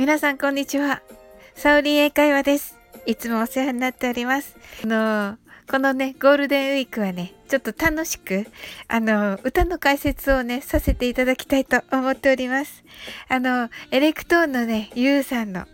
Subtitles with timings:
[0.00, 1.02] 皆さんこんにちは。
[1.54, 2.78] サオリン英会話です。
[3.04, 4.56] いつもお世話になっております。
[4.82, 5.36] あの、
[5.70, 8.46] このね、ゴールデンウィークはね、ちょっと楽しく、
[8.86, 12.84] あの、歌の解説をね、させていただきたいと思っております。
[13.28, 15.66] あの、エレクトーンのね、ユウさんの、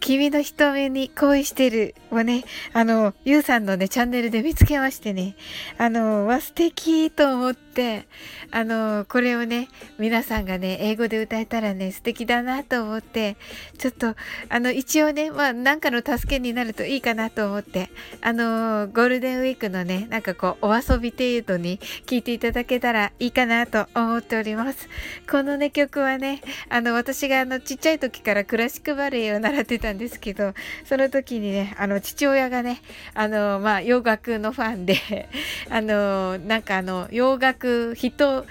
[0.00, 5.34] 君の瞳に恋してるをね、あの、ユウさんのね、チャンネルで見つけましてね、
[5.78, 8.06] あの、わ、素敵と思って、
[8.50, 9.68] あの、これをね、
[9.98, 13.36] 皆さんがね、英語で歌えたらね、素敵だなと思って、
[13.78, 14.14] ちょっと、
[14.48, 17.90] あの、一応ね、まあ、なんかの助けになるといいかなと思って、
[18.20, 24.88] あの、ゴールデンウィークのね、なんかこう、お遊び程度に聴いていただけたらいいかなと思っております。
[25.30, 32.82] このね、曲はね、あの、私があの、ちっちゃい時からクラシックバレエを習ってたんですけど、その時にね、あの、父親がね、
[33.14, 35.28] あの、まあ、洋楽のファンで、
[35.70, 38.44] あの、なんかあの、洋楽人、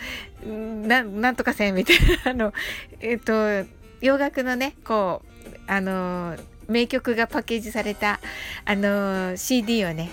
[0.46, 2.54] ななんとかせんみたいな、 あの、
[3.00, 3.34] えっと、
[4.02, 6.36] 洋楽のね、こう、あの、
[6.68, 8.20] 名曲がパッケージされた、
[8.66, 10.10] あの、CD をね、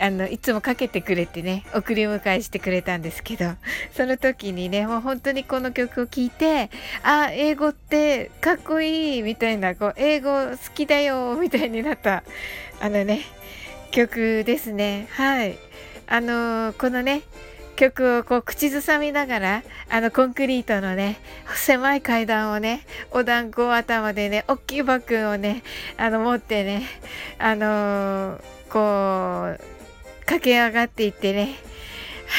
[0.00, 3.46] あのいつもかけてくれてね送り迎えしてくれたんですけど
[3.92, 6.70] その時にねもう本当にこの曲を聴いて
[7.02, 12.22] あ英語ってかっこいいみたいなこう英語好きだよみたいになった
[12.80, 13.22] あのね
[13.90, 15.08] 曲ですね。
[15.12, 15.58] はい。
[16.06, 17.22] あの、このね
[17.76, 21.20] 曲をこう口ずさみながらあのコンクリートのね
[21.54, 25.62] 狭い階段をねお団子頭でね大きいバッグをね
[25.96, 26.82] あの持ってね
[27.38, 29.77] あのー、こう
[30.28, 31.54] 駆け上がっていってね、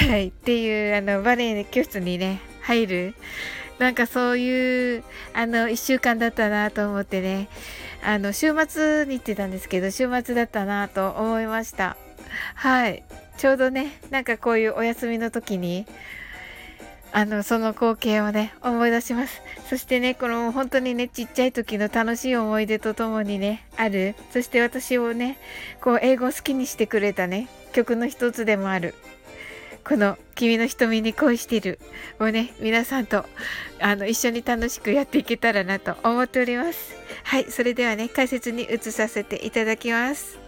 [0.08, 3.16] はい、っていう、あの、バレエ教室にね、入る。
[3.80, 7.50] なんかそういう、あの、一週間だったなと思ってね、
[8.04, 11.98] あの、週末に行ってたんですけど、週末だったなと思いました。
[12.54, 13.04] はい。
[13.38, 15.88] ちょうどね、なんかこういうお休みの時に、
[17.12, 19.42] あの、その光景をね、思い出します。
[19.70, 24.16] そしてね、この本当にね、ちっちゃい時の楽しい思い出とともにね、ある。
[24.32, 25.38] そして私をね、
[25.82, 28.96] こう、英語を好きにしてくれたね、曲の一つでもある。
[29.84, 31.80] この「君の瞳に恋してる」
[32.20, 33.26] をね皆さんと
[33.80, 40.39] あの一緒に楽しくやっていけたらなと思っておりますはいそれではね解説に移させていただきます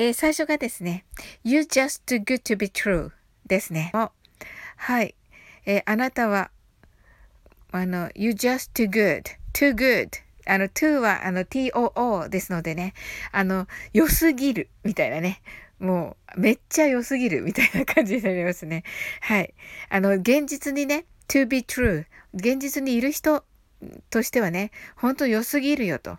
[0.00, 1.04] えー、最初がですね
[1.44, 3.10] 「You just too good to be true」
[3.44, 3.92] ですね。
[3.92, 5.14] はい、
[5.66, 6.50] えー、あなたは
[7.70, 9.24] あの You just too good.
[9.52, 10.08] Too good.
[10.46, 12.94] あの too はあの too ですのでね。
[13.30, 15.42] あの良すぎるみたいなね。
[15.78, 18.84] もうめっちゃ良すぎるみたいな感じになりますね。
[19.20, 19.52] はい。
[19.90, 23.44] あの現実にね to be true 現実にいる人
[24.10, 26.18] としてはね、ほんと良すぎるよと。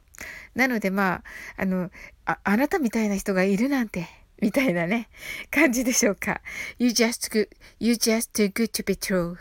[0.56, 1.24] なのでまあ、
[1.58, 1.92] あの、
[2.26, 4.08] あ、あなたみたいな人がいるなんて、
[4.42, 5.10] みたいなね、
[5.52, 6.42] 感じでしょうか。
[6.80, 9.38] You just good, you just too good to be true.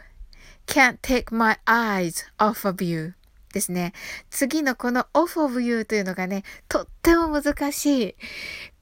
[0.67, 3.15] Can't take my eyes off of you.
[3.53, 3.93] ですね。
[4.31, 8.15] 次のこの off of you というのがね、とっても難しい。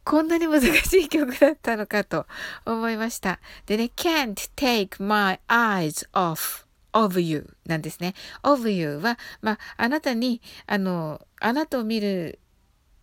[0.04, 2.26] こんなに難しい曲だったのかと
[2.64, 3.40] 思いました。
[3.66, 8.14] でね、can't take my eyes off of you なんですね。
[8.42, 12.40] of you は、まあ、あなたに、あの、あなたを見る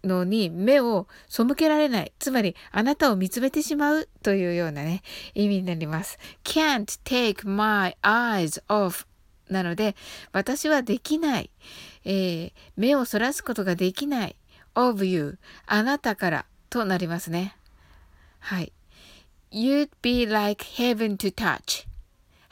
[0.03, 2.13] のに目を背けられない。
[2.19, 5.01] つまり、あなたを見つめてしまうというようなね、
[5.33, 6.17] 意味になります。
[6.43, 9.05] can't take my eyes off
[9.49, 9.95] なので、
[10.31, 11.49] 私はできない。
[12.03, 14.35] えー、目をそらすことができない。
[14.75, 17.55] of you あなたからとなりますね。
[18.39, 18.73] はい。
[19.51, 21.87] You'd be like heaven to touch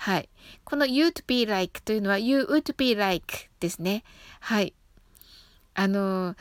[0.04, 0.28] はい。
[0.66, 4.04] この you'd be like というのは you would be like ですね。
[4.42, 4.74] はい。
[5.76, 6.36] あの、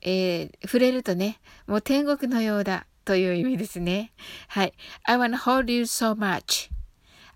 [0.00, 4.12] えー、触れるとね、もう天国のようだという意味ですね。
[4.46, 4.74] はい。
[5.02, 6.70] I wanna hold you so much.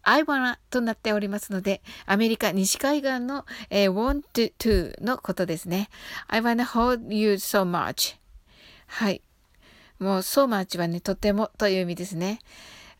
[0.04, 4.22] I wanna となっておりますので、アメリカ西海岸の、えー、want
[4.60, 5.88] to のことですね。
[6.28, 8.14] I wanna hold you so much.
[8.86, 9.22] はい。
[9.98, 12.38] もう so much はね、とてもという意味ですね。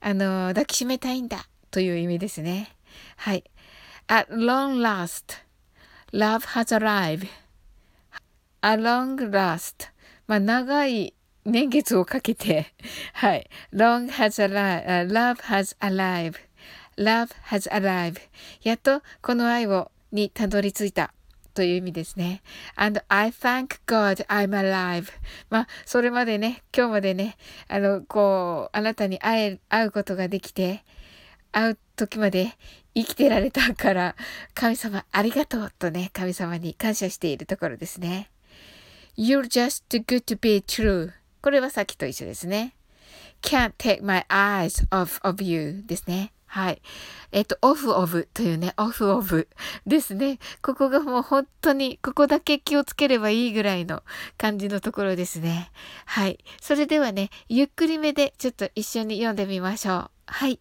[0.01, 2.69] あの、抱きしめたいんだという意味ですね。
[3.17, 3.43] はい。
[4.07, 5.43] At long last,
[6.13, 7.27] love has arrived.
[8.63, 9.91] A long last.
[10.29, 12.73] まあ、長い年月をかけて、
[13.15, 13.51] はい。
[13.73, 16.37] long has arrived, love has arrived.
[16.97, 18.21] love has arrived.
[18.63, 21.13] やっとこの愛をにたどり着いた。
[21.55, 22.43] という意味ですね。
[22.77, 25.09] And I thank God I'm alive.
[25.51, 27.37] まあ、それまでね、今日までね、
[27.67, 30.85] あの、こう、あなたに会え、会うことができて、
[31.55, 32.53] 会う時まで
[32.95, 34.17] 生きてられたから、
[34.55, 38.31] 神様ありがとうとね、神様に感謝しているところですね。
[39.17, 41.13] You're just good to be true.
[41.41, 42.75] これはさっきと一緒ですね。
[43.43, 46.33] can't take my eyes off of you ですね。
[46.47, 46.83] はい。
[47.33, 49.49] えっと、オフオブというね、オフオブ
[49.87, 50.39] ですね。
[50.63, 54.03] ここがもう本当に、ここだけ気をつければいいぐらいの
[54.39, 55.71] 感じのところですね。
[56.07, 56.39] はい。
[56.61, 60.11] それではね、ゆっくりめでちょっと一緒に読んでみましょう。
[60.27, 60.61] はい。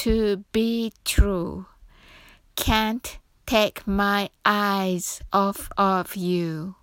[0.00, 1.66] to be true.
[2.56, 6.74] Can't take my eyes off of you.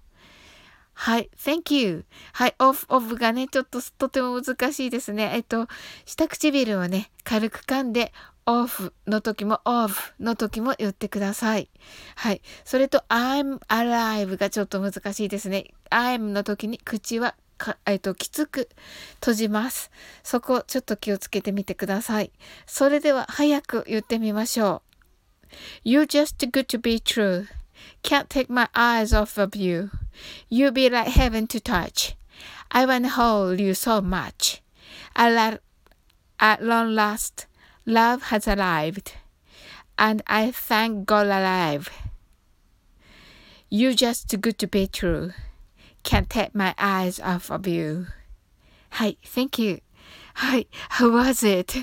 [0.94, 1.30] はい。
[1.36, 2.06] Thank you.
[2.34, 2.56] はい。
[2.60, 5.32] オフ、オフがね、ちょっととても難しいですね。
[5.34, 5.68] えっと、
[6.06, 8.14] 下唇をね、軽く噛んで、
[8.46, 11.70] オフの時もオフの時も言ってください。
[12.16, 12.42] はい。
[12.66, 15.74] それと I'm alive がちょっと難しいですね。
[15.90, 18.70] I'm の時に口はか、えっと、きつく
[19.16, 19.92] 閉じます。
[20.24, 22.32] そこちょっと気をつけてみてください。
[22.66, 24.82] それでは早く言ってみましょ
[25.84, 25.90] う。
[25.90, 27.48] You're just too good to be true.
[28.04, 29.90] Can't take my eyes off of you.
[30.50, 32.16] You be like heaven to touch.
[32.70, 34.62] I wanna hold you so much.
[35.16, 35.62] At,
[36.40, 37.48] at long last,
[37.86, 39.14] love has arrived,
[39.98, 41.90] and I thank God alive.
[43.70, 45.32] You're just too good to be true.
[46.04, 48.08] Can't take my eyes off of you.
[48.92, 49.80] Hi, thank you.
[50.34, 50.68] はい。
[50.92, 51.74] How was it?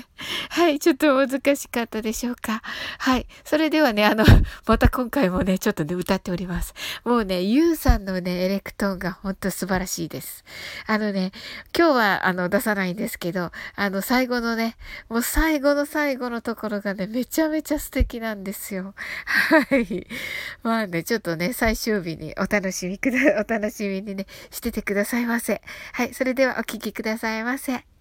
[0.49, 0.79] はい。
[0.79, 2.61] ちょっと難しかったでしょうか。
[2.99, 3.27] はい。
[3.43, 4.23] それではね、あの、
[4.65, 6.73] また今回もね、ちょっとね、歌っております。
[7.03, 10.45] もうね、ゆうさんのね、エレクトーンが本当素晴らしいです。
[10.87, 11.33] あのね、
[11.77, 14.77] 今日はあの、出さないんですけど、あの、最後のね、
[15.09, 18.95] もう最後の最後のところがね、めちゃめちゃ素敵なんですよ。
[19.25, 20.07] はい。
[20.63, 25.61] まあね、ちょっとね、最終日にお楽しみくだ、お楽しみにね、しててくださいませ。
[25.91, 26.13] はい。
[26.13, 27.94] それではお聴きくださいませ。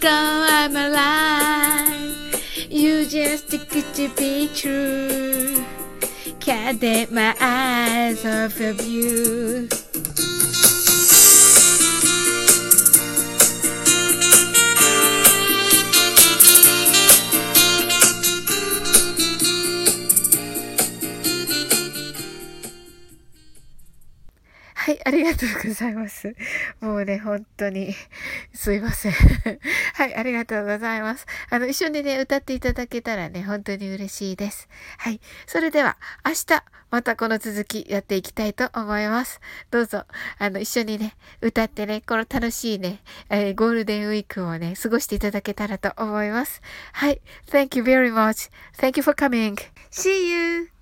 [0.00, 2.70] Go, I'm alive.
[2.70, 5.62] You just too good to be true.
[6.40, 9.68] Can't take my eyes off of you.
[24.82, 26.34] はい、ありがとうございます。
[26.80, 27.94] もうね、本当に、
[28.60, 29.12] すいません。
[29.96, 31.24] はい、ありがとうございます。
[31.48, 34.68] あの、一緒にね、歌っていただけたらね、本当に嬉しいです。
[34.98, 39.40] はい、それでは、明日、またこの続きやっていきたいと思います。
[39.70, 40.04] どうぞ、
[40.36, 43.00] あの、一緒にね、歌ってね、この楽しいね、
[43.30, 46.60] えー、ゴールデンウィークをね、過ごしていただけたらと思います。
[46.92, 48.50] はい、Thank you very much.
[48.76, 49.56] Thank you for coming.
[49.90, 50.79] See you!